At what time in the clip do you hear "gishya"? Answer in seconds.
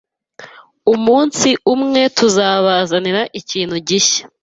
3.87-4.23